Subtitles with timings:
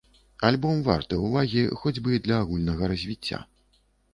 [0.47, 3.45] Альбом варты ўвагі, хоць бы і для агульнага развіцця.